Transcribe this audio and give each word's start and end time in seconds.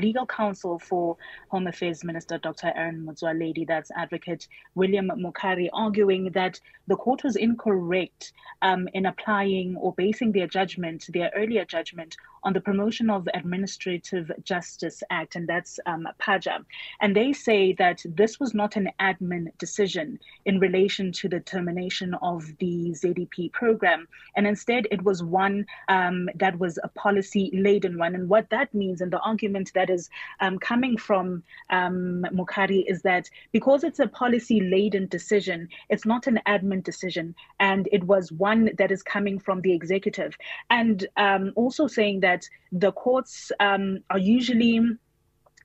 Legal 0.00 0.26
counsel 0.26 0.78
for 0.78 1.16
Home 1.48 1.66
Affairs 1.66 2.04
Minister 2.04 2.38
Dr. 2.38 2.72
Aaron 2.74 3.06
Motsoaledi, 3.06 3.66
that's 3.66 3.90
advocate 3.96 4.48
William 4.74 5.10
Mokhari, 5.16 5.68
arguing 5.72 6.30
that 6.32 6.60
the 6.88 6.96
court 6.96 7.22
was 7.22 7.36
incorrect 7.36 8.32
um, 8.62 8.88
in 8.94 9.06
applying 9.06 9.76
or 9.76 9.92
basing 9.94 10.32
their 10.32 10.46
judgment, 10.46 11.06
their 11.12 11.30
earlier 11.36 11.64
judgment, 11.64 12.16
on 12.42 12.52
the 12.52 12.60
Promotion 12.60 13.10
of 13.10 13.28
Administrative 13.34 14.30
Justice 14.42 15.02
Act, 15.10 15.36
and 15.36 15.46
that's 15.46 15.78
um, 15.86 16.08
PAJA. 16.20 16.64
And 17.00 17.14
they 17.14 17.32
say 17.32 17.74
that 17.74 18.02
this 18.04 18.40
was 18.40 18.54
not 18.54 18.76
an 18.76 18.90
admin 18.98 19.56
decision 19.58 20.18
in 20.46 20.58
relation 20.58 21.12
to 21.12 21.28
the 21.28 21.40
termination 21.40 22.14
of 22.22 22.44
the 22.58 22.94
ZEP 22.94 23.52
program, 23.52 24.08
and 24.36 24.46
instead 24.46 24.86
it 24.90 25.02
was 25.02 25.22
one 25.22 25.66
um, 25.88 26.28
that 26.36 26.58
was 26.58 26.78
a 26.82 26.88
policy 26.88 27.50
laden 27.52 27.98
one. 27.98 28.14
And 28.14 28.28
what 28.28 28.48
that 28.50 28.72
means, 28.74 29.00
and 29.00 29.12
the 29.12 29.20
argument 29.20 29.72
that 29.74 29.89
is 29.90 30.08
um, 30.40 30.58
coming 30.58 30.96
from 30.96 31.42
um, 31.70 32.24
Mokhari, 32.32 32.84
is 32.86 33.02
that 33.02 33.28
because 33.52 33.84
it's 33.84 33.98
a 33.98 34.06
policy 34.06 34.60
laden 34.60 35.06
decision, 35.08 35.68
it's 35.88 36.06
not 36.06 36.26
an 36.26 36.40
admin 36.46 36.82
decision, 36.82 37.34
and 37.58 37.88
it 37.92 38.04
was 38.04 38.32
one 38.32 38.70
that 38.78 38.90
is 38.90 39.02
coming 39.02 39.38
from 39.38 39.60
the 39.60 39.72
executive. 39.72 40.36
And 40.70 41.06
um, 41.16 41.52
also 41.56 41.86
saying 41.86 42.20
that 42.20 42.48
the 42.72 42.92
courts 42.92 43.52
um, 43.60 43.98
are 44.10 44.18
usually 44.18 44.80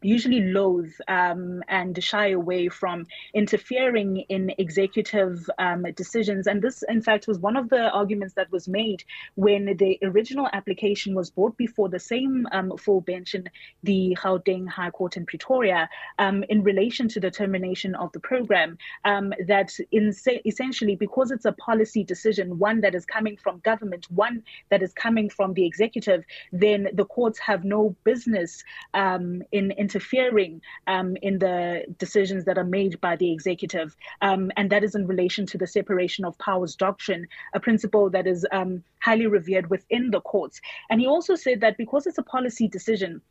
usually 0.02 0.42
loathe 0.42 0.94
um, 1.08 1.64
and 1.68 2.02
shy 2.04 2.30
away 2.30 2.70
from 2.70 3.06
interfering 3.34 4.18
in 4.30 4.52
executive 4.58 5.50
um, 5.58 5.84
decisions. 5.96 6.48
And 6.48 6.62
this, 6.62 6.84
in 6.88 7.02
fact, 7.02 7.28
was 7.28 7.40
one 7.40 7.56
of 7.56 7.70
the 7.70 7.90
arguments 7.90 8.36
that 8.36 8.52
was 8.52 8.68
made 8.68 9.04
when 9.36 9.78
the 9.78 9.98
original 10.04 10.48
application 10.54 11.16
was 11.16 11.32
brought 11.32 11.58
before 11.58 11.90
the 11.90 12.00
same 12.00 12.48
um, 12.52 12.78
full 12.78 13.02
bench 13.02 13.36
in 13.36 13.50
the 13.84 14.18
Gauteng 14.22 14.68
High 14.68 14.92
Court 14.92 15.18
in 15.18 15.26
Pretoria 15.26 15.90
um, 16.20 16.44
in 16.50 16.64
relation 16.64 17.08
to 17.10 17.20
the 17.20 17.32
termination 17.32 17.96
of 17.96 18.12
the 18.12 18.20
program. 18.20 18.78
Um, 19.04 19.34
that 19.48 19.72
in, 19.92 20.14
essentially, 20.46 20.96
because 20.96 21.32
it's 21.32 21.46
a 21.46 21.52
policy 21.54 22.04
decision, 22.04 22.60
one 22.60 22.82
that 22.82 22.96
is 22.96 23.06
coming 23.06 23.38
from 23.38 23.60
government, 23.60 24.08
one 24.10 24.44
that 24.70 24.82
is 24.84 24.94
coming 24.94 25.30
from 25.30 25.54
the 25.54 25.66
executive, 25.66 26.24
then 26.52 26.90
the 26.94 27.06
courts 27.06 27.40
have 27.40 27.64
no 27.64 27.96
business 28.04 28.64
um, 28.94 29.42
in, 29.52 29.72
in 29.72 29.88
interfering 29.96 30.62
um, 30.88 31.16
in 31.22 31.40
the 31.40 31.86
decisions 31.98 32.46
that 32.46 32.58
are 32.58 32.66
made 32.66 33.00
by 33.00 33.16
the 33.16 33.32
executive. 33.32 33.96
Um, 34.22 34.52
and 34.58 34.70
that 34.70 34.84
is 34.84 34.96
in 34.96 35.08
relation 35.08 35.46
to 35.48 35.58
the 35.58 35.68
separation 35.68 36.26
of 36.26 36.38
powers 36.38 36.76
doctrine, 36.76 37.28
a 37.54 37.60
principle 37.60 38.10
that 38.10 38.28
is 38.28 38.46
um, 38.52 38.84
highly 39.00 39.28
revered 39.28 39.70
within 39.70 40.12
the 40.12 40.22
courts. 40.22 40.60
And 40.90 41.00
he 41.00 41.08
also 41.08 41.36
said 41.36 41.62
that 41.62 41.78
because 41.78 42.08
it's 42.08 42.18
a 42.18 42.24
policy 42.24 42.68
decision, 42.68 43.22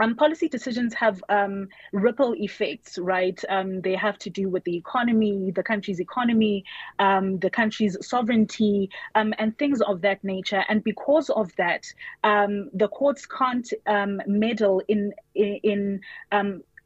um, 0.00 0.14
policy 0.16 0.48
decisions 0.48 0.94
have 0.94 1.22
um, 1.28 1.68
ripple 1.92 2.34
effects, 2.34 2.98
right? 2.98 3.42
Um, 3.48 3.80
they 3.80 3.94
have 3.94 4.18
to 4.18 4.30
do 4.30 4.48
with 4.48 4.64
the 4.64 4.76
economy, 4.76 5.50
the 5.54 5.62
country's 5.62 6.00
economy, 6.00 6.64
um, 6.98 7.38
the 7.38 7.50
country's 7.50 7.96
sovereignty, 8.06 8.90
um, 9.14 9.34
and 9.38 9.56
things 9.58 9.80
of 9.80 10.00
that 10.02 10.22
nature. 10.22 10.64
And 10.68 10.84
because 10.84 11.30
of 11.30 11.54
that, 11.56 11.86
um, 12.24 12.70
the 12.72 12.88
courts 12.88 13.26
can't 13.26 13.72
meddle 14.26 14.82
in 14.88 15.12
in, 15.34 15.60
in 15.62 16.00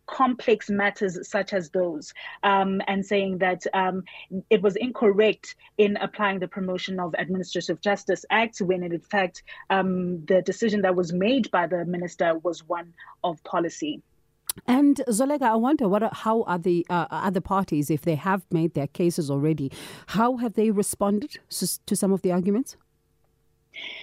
complex 0.07 0.69
matters 0.71 1.19
such 1.29 1.53
as 1.53 1.71
those 1.71 2.13
um, 2.43 2.81
and 2.87 3.05
saying 3.05 3.39
that 3.39 3.67
um, 3.75 4.05
it 4.51 4.63
was 4.63 4.77
incorrect 4.77 5.57
in 5.79 5.97
applying 5.99 6.39
the 6.39 6.49
Promotion 6.49 7.01
of 7.01 7.15
Administrative 7.19 7.81
Justice 7.81 8.25
Act 8.31 8.61
when 8.61 8.83
in 8.83 9.01
fact 9.01 9.43
um, 9.71 10.25
the 10.27 10.43
decision 10.43 10.83
that 10.83 10.95
was 10.95 11.13
made 11.13 11.51
by 11.51 11.67
the 11.67 11.85
minister 11.85 12.39
was 12.43 12.67
one 12.69 12.93
of 13.23 13.43
policy. 13.45 14.03
And 14.69 15.03
Zoleka, 15.09 15.43
I 15.43 15.57
wonder 15.57 15.89
what 15.89 16.03
are, 16.05 16.11
how 16.13 16.43
are 16.43 16.59
the 16.59 16.87
uh, 16.89 17.07
other 17.11 17.41
parties, 17.41 17.91
if 17.91 18.03
they 18.03 18.15
have 18.15 18.45
made 18.53 18.75
their 18.75 18.87
cases 18.87 19.31
already, 19.31 19.73
how 20.09 20.37
have 20.37 20.55
they 20.55 20.71
responded 20.71 21.39
to 21.51 21.97
some 21.97 22.13
of 22.13 22.23
the 22.23 22.31
arguments? 22.31 22.77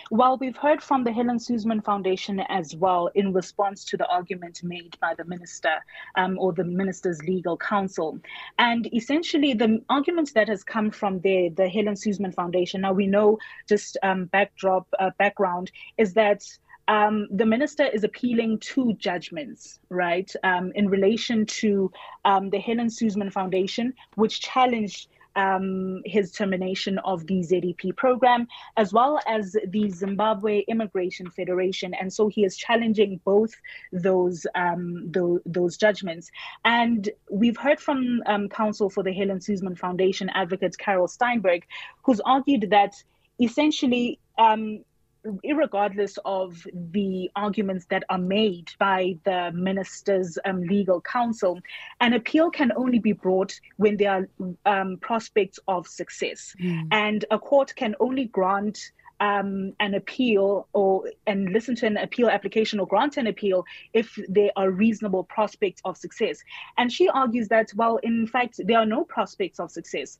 Well, 0.10 0.38
we've 0.38 0.58
heard 0.58 0.82
from 0.82 1.04
the 1.04 1.12
Helen 1.12 1.40
Suzman 1.40 1.82
Foundation 1.82 2.42
as 2.50 2.76
well 2.76 3.10
in 3.16 3.34
response 3.34 3.86
to 3.86 3.98
the 3.98 4.08
argument 4.08 4.62
made 4.64 4.98
by 5.00 5.14
the 5.16 5.26
minister 5.26 5.84
um, 6.16 6.38
or 6.40 6.54
the 6.54 6.64
minister's 6.64 7.22
legal 7.24 7.58
counsel. 7.58 8.20
And 8.60 8.90
essentially, 8.94 9.54
the 9.54 9.82
argument 9.90 10.34
that 10.34 10.50
has 10.50 10.64
come 10.64 10.92
from 10.92 11.20
the, 11.22 11.50
the 11.50 11.70
Helen 11.70 11.96
Suzman 11.96 12.34
Foundation, 12.34 12.82
now 12.82 12.94
we 12.94 13.08
know 13.08 13.38
just 13.70 13.98
um, 14.04 14.26
backdrop, 14.26 14.88
uh, 15.00 15.12
background, 15.18 15.72
is 15.98 16.14
that 16.14 16.44
um, 16.88 17.28
the 17.32 17.46
minister 17.46 17.86
is 17.86 18.04
appealing 18.04 18.60
two 18.60 18.94
judgments, 18.94 19.80
right, 19.90 20.30
um, 20.44 20.72
in 20.76 20.90
relation 20.90 21.46
to 21.46 21.92
um, 22.26 22.50
the 22.50 22.60
Helen 22.60 22.90
Suzman 22.90 23.32
Foundation, 23.32 23.94
which 24.16 24.42
challenged 24.42 25.08
um, 25.36 26.02
his 26.06 26.32
termination 26.32 27.00
of 27.00 27.26
the 27.28 27.42
ZEP 27.44 27.96
program, 27.96 28.48
as 28.78 28.94
well 28.94 29.20
as 29.28 29.56
the 29.68 29.90
Zimbabwe 29.90 30.64
Immigration 30.68 31.30
Federation. 31.30 31.94
And 31.94 32.12
so 32.12 32.28
he 32.28 32.44
is 32.44 32.58
challenging 32.58 33.20
both 33.24 33.54
those 33.92 34.46
um, 34.56 35.12
those, 35.12 35.40
those, 35.46 35.78
judgments. 35.78 36.30
And 36.66 37.10
we've 37.30 37.58
heard 37.58 37.80
from 37.80 38.22
um, 38.26 38.50
counsel 38.50 38.90
for 38.90 39.04
the 39.04 39.14
Helen 39.14 39.42
Suzman 39.42 39.76
Foundation, 39.76 40.30
advocate 40.34 40.78
Carol 40.78 41.08
Steinberg, 41.08 41.66
who's 42.04 42.20
argued 42.22 42.70
that 42.72 42.94
essentially 43.40 44.20
um, 44.38 44.84
regardless 45.24 46.18
of 46.26 46.66
the 46.74 47.30
arguments 47.36 47.86
that 47.90 48.04
are 48.10 48.18
made 48.18 48.72
by 48.80 49.18
the 49.24 49.52
minister's 49.54 50.38
um, 50.46 50.62
legal 50.64 51.02
counsel, 51.02 51.60
an 52.00 52.14
appeal 52.14 52.50
can 52.50 52.72
only 52.76 53.00
be 53.00 53.14
brought 53.14 53.60
when 53.78 53.98
there 53.98 54.12
are 54.12 54.28
um, 54.66 54.98
prospects 54.98 55.60
of 55.68 55.88
success. 55.88 56.56
Mm. 56.60 56.88
And 56.92 57.26
a 57.32 57.38
court 57.38 57.74
can 57.76 57.96
only 58.00 58.26
grant 58.26 58.92
um, 59.20 59.74
an 59.80 59.94
appeal 59.94 60.68
or 60.74 61.12
and 61.28 61.50
listen 61.54 61.76
to 61.76 61.86
an 61.86 61.96
appeal 61.98 62.28
application 62.28 62.80
or 62.80 62.88
grant 62.88 63.18
an 63.18 63.28
appeal 63.28 63.64
if 63.94 64.18
there 64.28 64.50
are 64.56 64.72
reasonable 64.72 65.24
prospects 65.24 65.80
of 65.86 65.96
success. 65.96 66.40
And 66.78 66.92
she 66.92 67.08
argues 67.08 67.48
that, 67.50 67.72
well, 67.76 67.98
in 67.98 68.26
fact, 68.26 68.60
there 68.66 68.80
are 68.80 68.86
no 68.86 69.04
prospects 69.04 69.60
of 69.60 69.70
success. 69.70 70.18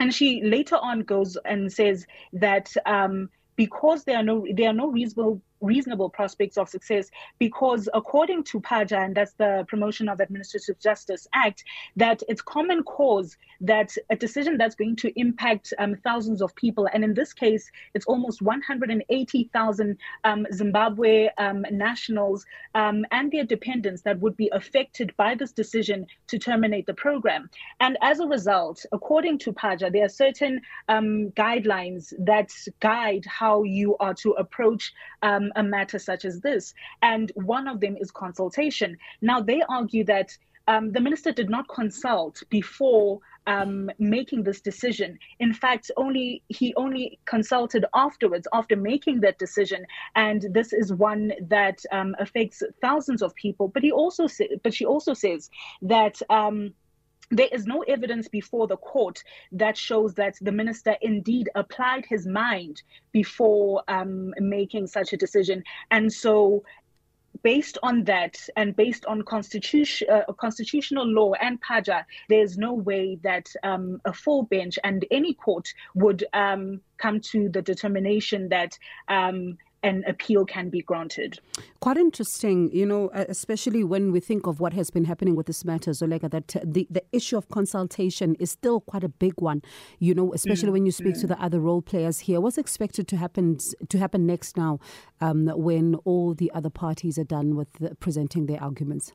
And 0.00 0.12
she 0.12 0.42
later 0.42 0.76
on 0.76 1.00
goes 1.00 1.38
and 1.44 1.72
says 1.72 2.06
that 2.32 2.74
um, 2.84 3.30
because 3.56 4.04
there 4.04 4.16
are 4.16 4.22
no 4.22 4.46
there 4.54 4.70
are 4.70 4.74
no 4.74 4.88
reasonable 4.90 5.42
reasonable 5.66 6.08
prospects 6.08 6.56
of 6.56 6.68
success 6.68 7.10
because 7.38 7.88
according 7.92 8.44
to 8.44 8.60
PAJA, 8.60 9.04
and 9.04 9.14
that's 9.14 9.32
the 9.32 9.64
Promotion 9.68 10.08
of 10.08 10.20
Administrative 10.20 10.78
Justice 10.78 11.26
Act, 11.34 11.64
that 11.96 12.22
it's 12.28 12.42
common 12.42 12.82
cause 12.84 13.36
that 13.60 13.94
a 14.10 14.16
decision 14.16 14.56
that's 14.56 14.74
going 14.74 14.96
to 14.96 15.12
impact 15.18 15.72
um, 15.78 15.96
thousands 16.04 16.40
of 16.42 16.54
people, 16.54 16.88
and 16.92 17.02
in 17.04 17.14
this 17.14 17.32
case, 17.32 17.70
it's 17.94 18.06
almost 18.06 18.42
180,000 18.42 19.98
um, 20.24 20.46
Zimbabwe 20.52 21.28
um, 21.38 21.64
nationals 21.70 22.44
um, 22.74 23.04
and 23.10 23.32
their 23.32 23.44
dependents 23.44 24.02
that 24.02 24.18
would 24.20 24.36
be 24.36 24.50
affected 24.52 25.14
by 25.16 25.34
this 25.34 25.52
decision 25.52 26.06
to 26.28 26.38
terminate 26.38 26.86
the 26.86 26.94
program. 26.94 27.50
And 27.80 27.96
as 28.02 28.20
a 28.20 28.26
result, 28.26 28.84
according 28.92 29.38
to 29.38 29.52
PAJA, 29.52 29.92
there 29.92 30.04
are 30.04 30.08
certain 30.08 30.60
um, 30.88 31.30
guidelines 31.30 32.12
that 32.18 32.50
guide 32.80 33.24
how 33.26 33.62
you 33.62 33.96
are 33.98 34.14
to 34.14 34.32
approach 34.32 34.92
um, 35.22 35.52
a 35.56 35.62
matter 35.62 35.98
such 35.98 36.24
as 36.24 36.40
this. 36.40 36.74
And 37.02 37.32
one 37.34 37.66
of 37.66 37.80
them 37.80 37.96
is 37.96 38.10
consultation. 38.10 38.96
Now, 39.20 39.40
they 39.40 39.62
argue 39.68 40.04
that 40.04 40.36
um, 40.68 40.92
the 40.92 41.00
minister 41.00 41.32
did 41.32 41.48
not 41.48 41.68
consult 41.68 42.42
before 42.50 43.20
um, 43.46 43.90
making 43.98 44.42
this 44.42 44.60
decision. 44.60 45.18
In 45.38 45.52
fact, 45.52 45.90
only 45.96 46.42
he 46.48 46.74
only 46.74 47.18
consulted 47.24 47.84
afterwards, 47.94 48.48
after 48.52 48.76
making 48.76 49.20
that 49.20 49.38
decision, 49.38 49.86
and 50.16 50.46
this 50.50 50.72
is 50.72 50.92
one 50.92 51.32
that 51.48 51.78
um, 51.92 52.16
affects 52.18 52.62
thousands 52.80 53.22
of 53.22 53.34
people. 53.36 53.68
But 53.68 53.84
he 53.84 53.92
also, 53.92 54.26
sa- 54.26 54.56
but 54.62 54.74
she 54.74 54.84
also 54.84 55.14
says 55.14 55.50
that. 55.82 56.20
There 57.30 57.48
is 57.50 57.66
no 57.66 57.82
evidence 57.82 58.28
before 58.28 58.66
the 58.66 58.76
court 58.76 59.22
that 59.52 59.76
shows 59.76 60.14
that 60.14 60.36
the 60.40 60.52
minister 60.52 60.96
indeed 61.00 61.48
applied 61.54 62.06
his 62.06 62.26
mind 62.26 62.82
before 63.12 63.82
um, 63.88 64.32
making 64.38 64.86
such 64.86 65.12
a 65.12 65.16
decision. 65.16 65.64
And 65.90 66.12
so 66.12 66.62
based 67.42 67.78
on 67.82 68.04
that 68.04 68.36
and 68.56 68.74
based 68.74 69.06
on 69.06 69.22
constitution, 69.22 70.08
uh, 70.10 70.32
constitutional 70.34 71.06
law 71.06 71.32
and 71.34 71.60
PAJA, 71.62 72.04
there's 72.28 72.56
no 72.56 72.72
way 72.72 73.18
that 73.22 73.46
um, 73.62 74.00
a 74.04 74.12
full 74.12 74.44
bench 74.44 74.78
and 74.84 75.04
any 75.10 75.34
court 75.34 75.68
would 75.94 76.24
um, 76.32 76.80
come 76.98 77.20
to 77.20 77.48
the 77.48 77.62
determination 77.62 78.48
that 78.48 78.78
um, 79.08 79.58
an 79.86 80.04
appeal 80.06 80.44
can 80.44 80.68
be 80.68 80.82
granted. 80.82 81.38
Quite 81.80 81.96
interesting, 81.96 82.70
you 82.72 82.84
know, 82.84 83.08
especially 83.14 83.84
when 83.84 84.10
we 84.10 84.20
think 84.20 84.46
of 84.46 84.58
what 84.58 84.72
has 84.72 84.90
been 84.90 85.04
happening 85.04 85.36
with 85.36 85.46
this 85.46 85.64
matter, 85.64 85.92
Zoleka, 85.92 86.28
that 86.30 86.48
the, 86.64 86.86
the 86.90 87.04
issue 87.12 87.36
of 87.36 87.48
consultation 87.48 88.34
is 88.36 88.50
still 88.50 88.80
quite 88.80 89.04
a 89.04 89.08
big 89.08 89.40
one, 89.40 89.62
you 90.00 90.12
know, 90.12 90.34
especially 90.34 90.70
mm, 90.70 90.72
when 90.72 90.86
you 90.86 90.92
speak 90.92 91.14
mm. 91.14 91.20
to 91.20 91.26
the 91.28 91.40
other 91.40 91.60
role 91.60 91.82
players 91.82 92.18
here. 92.20 92.40
What's 92.40 92.58
expected 92.58 93.06
to 93.08 93.16
happen 93.16 93.58
to 93.88 93.98
happen 93.98 94.26
next 94.26 94.56
now 94.56 94.80
um, 95.20 95.46
when 95.54 95.94
all 96.04 96.34
the 96.34 96.50
other 96.52 96.70
parties 96.70 97.16
are 97.18 97.24
done 97.24 97.54
with 97.54 97.72
the, 97.74 97.94
presenting 97.94 98.46
their 98.46 98.62
arguments? 98.62 99.12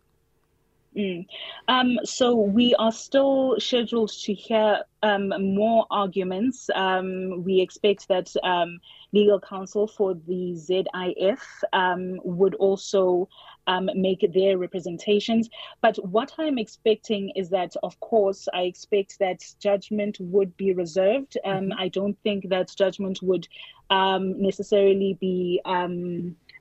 Mm. 0.98 1.26
Um, 1.68 2.00
so 2.04 2.36
we 2.36 2.76
are 2.76 2.92
still 2.92 3.56
scheduled 3.60 4.12
to 4.24 4.34
hear 4.34 4.82
um, 5.04 5.30
more 5.56 5.86
arguments. 5.90 6.70
Um, 6.76 7.44
we 7.44 7.62
expect 7.62 8.08
that 8.10 8.32
um, 8.44 8.80
legal 9.14 9.40
counsel 9.40 9.88
for 9.88 10.14
the 10.14 10.54
ZIF 10.54 11.40
um, 11.72 12.20
would 12.24 12.56
also 12.56 13.30
um, 13.68 13.90
make 13.96 14.26
their 14.34 14.58
representations. 14.58 15.50
But 15.82 15.96
what 16.06 16.34
I'm 16.38 16.58
expecting 16.58 17.32
is 17.36 17.50
that, 17.50 17.74
of 17.84 17.98
course, 18.02 18.50
I 18.54 18.64
expect 18.64 19.18
that 19.20 19.42
judgment 19.60 20.18
would 20.20 20.56
be 20.58 20.74
reserved. 20.74 21.38
Mm-hmm. 21.46 21.72
I 21.80 21.88
don't 21.88 22.18
think 22.22 22.50
that 22.50 22.74
judgment 22.76 23.20
would 23.22 23.48
necessarily 23.90 25.18
be 25.20 25.62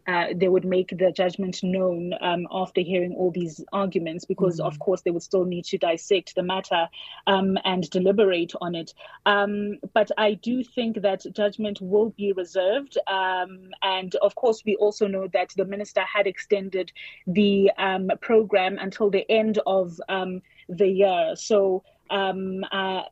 uh, 0.06 0.26
they 0.35 0.49
would 0.49 0.64
make 0.64 0.88
the 0.88 1.12
judgment 1.12 1.62
known 1.62 2.12
um, 2.20 2.47
after 2.50 2.81
hearing 2.81 3.14
all 3.14 3.31
these 3.31 3.64
arguments, 3.73 4.25
because 4.25 4.58
mm-hmm. 4.58 4.67
of 4.67 4.79
course 4.79 5.02
they 5.02 5.11
would 5.11 5.23
still 5.23 5.44
need 5.44 5.64
to 5.67 5.79
dissect 5.79 6.35
the 6.35 6.43
matter 6.43 6.88
um, 7.26 7.58
and 7.64 7.88
deliberate 7.91 8.52
on 8.61 8.75
it. 8.75 8.94
Um, 9.26 9.79
but 9.94 10.11
I 10.19 10.35
do 10.35 10.64
think 10.64 11.02
that 11.02 11.25
judgment 11.32 11.81
will 11.81 12.11
be 12.11 12.32
reserved, 12.32 12.99
um, 13.06 13.70
and 13.82 14.14
of 14.17 14.35
course 14.35 14.62
we 14.64 14.76
also 14.76 15.06
know 15.06 15.29
that 15.32 15.50
the 15.56 15.64
minister 15.64 16.02
had 16.02 16.26
extended 16.26 16.93
the 17.26 17.70
um, 17.79 18.11
program 18.20 18.79
until 18.79 19.11
the 19.11 19.31
end 19.31 19.58
of 19.67 20.00
um, 20.08 20.43
the 20.69 20.88
year. 20.88 21.32
So. 21.37 21.85
Uh, 22.11 23.02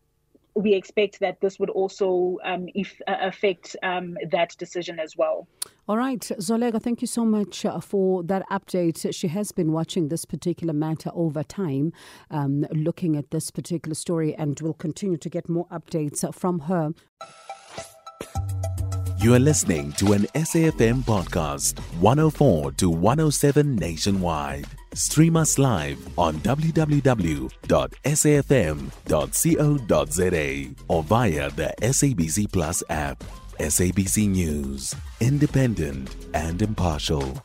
we 0.59 0.75
expect 0.75 1.21
that 1.21 1.41
this 1.41 1.59
would 1.61 1.71
also 1.71 2.39
um, 2.45 2.67
if, 2.75 3.01
uh, 3.07 3.17
affect 3.21 3.77
um, 3.83 4.17
that 4.31 4.57
decision 4.59 4.99
as 4.99 5.17
well. 5.17 5.47
All 5.89 5.97
right, 5.97 6.21
Zoleka, 6.21 6.83
thank 6.83 7.01
you 7.01 7.07
so 7.07 7.25
much 7.25 7.65
uh, 7.65 7.81
for 7.81 8.25
that 8.25 8.43
update. 8.51 9.15
She 9.15 9.29
has 9.29 9.53
been 9.53 9.73
watching 9.73 10.09
this 10.09 10.25
particular 10.25 10.73
matter 10.73 11.11
over 11.15 11.45
time, 11.45 11.93
um, 12.31 12.67
looking 12.73 13.17
at 13.17 13.31
this 13.31 13.51
particular 13.51 13.95
story, 13.95 14.35
and 14.35 14.59
will 14.61 14.75
continue 14.75 15.17
to 15.17 15.31
get 15.31 15.49
more 15.49 15.67
updates 15.69 16.23
from 16.35 16.61
her. 16.61 16.93
You 19.21 19.35
are 19.35 19.41
listening 19.41 19.93
to 19.93 20.13
an 20.13 20.27
SAFM 20.35 21.03
podcast, 21.03 21.79
104 22.01 22.73
to 22.73 22.91
107 22.91 23.77
nationwide. 23.77 24.67
Stream 24.95 25.37
us 25.37 25.59
live 25.59 25.99
on 26.19 26.35
www.safm.co.za 26.39 27.51
or 30.89 31.03
via 31.03 31.51
the 31.51 31.75
SABC 31.83 32.51
Plus 32.53 32.83
app. 32.89 33.23
SABC 33.59 34.29
News, 34.29 34.95
independent 35.21 36.15
and 36.33 36.63
impartial. 36.63 37.43